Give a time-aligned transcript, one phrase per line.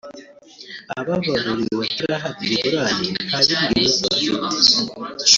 [0.99, 3.83] Ababaruriwe batarahabwa ingurane nta bindi
[4.23, 5.29] bibazo bafite